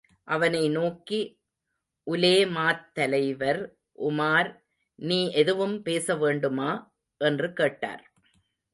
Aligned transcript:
அவனை 0.27 0.69
நோக்கி 0.69 1.19
உலேமாத்தலைவர், 2.07 3.61
உமார் 3.99 4.49
நீ 4.95 5.31
எதுவும் 5.31 5.77
பேசவேண்டுமா? 5.85 6.71
என்று 7.21 7.53
கேட்டார். 7.53 8.03